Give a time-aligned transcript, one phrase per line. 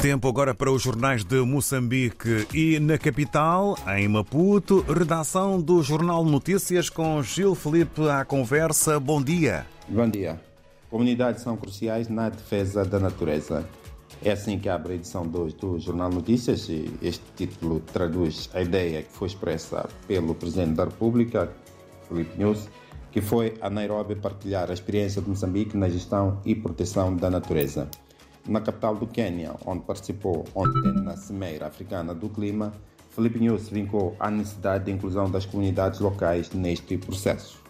[0.00, 6.24] Tempo agora para os jornais de Moçambique e na capital, em Maputo, redação do Jornal
[6.24, 9.00] Notícias com Gil Felipe à conversa.
[9.00, 9.66] Bom dia.
[9.88, 10.40] Bom dia.
[10.88, 13.68] Comunidades são cruciais na defesa da natureza.
[14.22, 18.62] É assim que abre a edição 2 do Jornal Notícias e este título traduz a
[18.62, 21.50] ideia que foi expressa pelo Presidente da República,
[22.08, 22.68] Felipe News,
[23.10, 27.90] que foi a Nairobi partilhar a experiência de Moçambique na gestão e proteção da natureza.
[28.48, 32.72] Na capital do Quênia, onde participou ontem na Cimeira Africana do Clima,
[33.10, 37.62] Felipe News vincou a necessidade de inclusão das comunidades locais neste processo.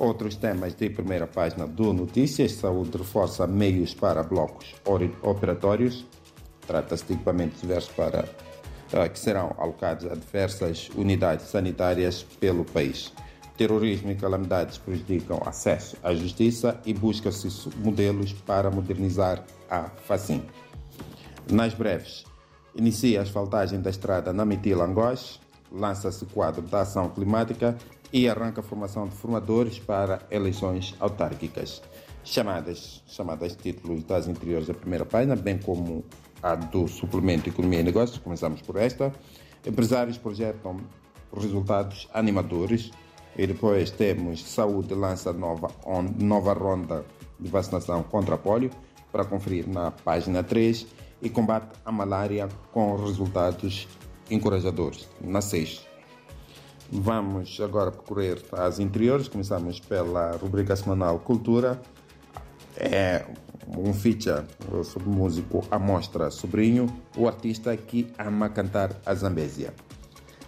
[0.00, 4.74] Outros temas de primeira página do Notícias: Saúde reforça meios para blocos
[5.22, 6.04] operatórios.
[6.66, 13.12] Trata-se de equipamentos diversos para, uh, que serão alocados a diversas unidades sanitárias pelo país.
[13.56, 17.48] Terrorismo e calamidades prejudicam acesso à justiça e busca-se
[17.78, 20.42] modelos para modernizar a FACIM.
[21.50, 22.24] Nas breves,
[22.74, 25.40] inicia a asfaltagem da estrada na Mitila-Angós,
[25.70, 27.76] lança-se quadro da ação climática
[28.12, 31.82] e arranca a formação de formadores para eleições autárquicas.
[32.24, 36.04] Chamadas, chamadas títulos das interiores da primeira página, bem como
[36.42, 39.12] a do suplemento Economia e Negócios, começamos por esta.
[39.66, 40.78] Empresários projetam
[41.32, 42.90] resultados animadores
[43.36, 47.04] e depois temos Saúde lança nova, on, nova ronda
[47.38, 48.70] de vacinação contra polio
[49.10, 50.86] para conferir na página 3
[51.20, 53.88] e combate a malária com resultados
[54.30, 55.86] encorajadores na 6.
[56.90, 59.28] Vamos agora percorrer as interiores.
[59.28, 61.80] Começamos pela rubrica semanal Cultura.
[62.76, 63.24] É
[63.78, 64.44] um feature
[64.84, 66.86] sobre o músico Amostra Sobrinho,
[67.16, 69.72] o artista que ama cantar a Zambésia.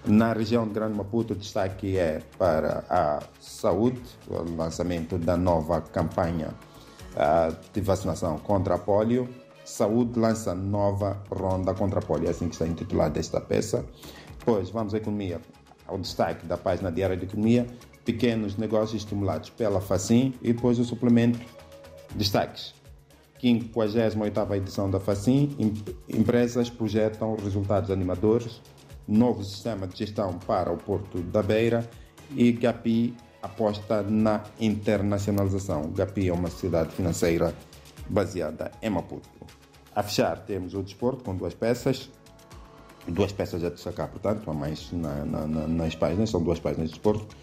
[0.07, 5.81] Na região de Grande Maputo, o destaque é para a saúde, o lançamento da nova
[5.81, 6.51] campanha
[7.15, 9.27] uh, de vacinação contra a polio.
[9.65, 13.87] Saúde lança nova ronda contra a polio, é assim que está intitulada esta peça.
[14.39, 15.41] Depois, vamos à economia.
[15.87, 17.67] Ao destaque da página diária de economia,
[18.05, 21.41] pequenos negócios estimulados pela FACIM e depois o suplemento
[22.14, 22.75] destaques.
[23.43, 25.57] 58ª edição da FACIM,
[26.09, 28.61] empresas projetam resultados animadores
[29.07, 31.89] novo sistema de gestão para o Porto da Beira
[32.35, 35.91] e GAPI aposta na internacionalização.
[35.91, 37.55] GAPI é uma sociedade financeira
[38.09, 39.29] baseada em Maputo.
[39.95, 42.11] A fechar temos o desporto com duas peças,
[43.07, 46.95] duas peças a destacar, portanto, há mais na, na, nas páginas, são duas páginas de
[46.95, 47.37] desporto.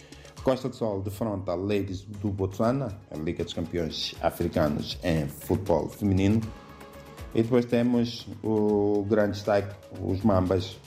[0.43, 6.41] Costa do Sol defronta Ladies do Botswana, a Liga dos Campeões Africanos em futebol feminino.
[7.33, 10.77] E depois temos o grande destaque, os Mambas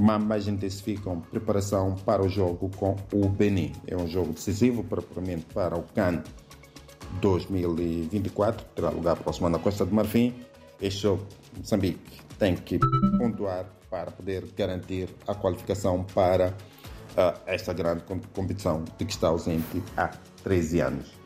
[0.00, 3.72] Mambas intensificam preparação para o jogo com o Benin.
[3.86, 6.22] É um jogo decisivo propriamente para o CAN
[7.20, 10.34] 2024, terá lugar próximo na Costa do Marfim.
[10.80, 12.78] Este jogo, Moçambique tem que
[13.18, 19.82] pontuar para poder garantir a qualificação para uh, esta grande competição de que está ausente
[19.98, 20.08] há
[20.42, 21.20] 13 anos.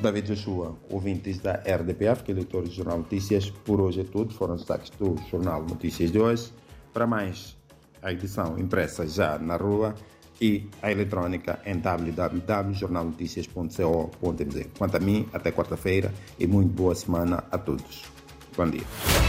[0.00, 4.34] David Joshua, ouvintes da RDPF, que é leitor do Jornal Notícias, por hoje é tudo.
[4.34, 6.52] Foram os destaques do Jornal Notícias de hoje.
[6.92, 7.57] Para mais
[8.02, 9.94] a edição impressa já na rua
[10.40, 14.66] e a eletrônica em www.jornalnoticias.co.mz.
[14.76, 18.04] Quanto a mim, até quarta-feira e muito boa semana a todos.
[18.56, 19.27] Bom dia.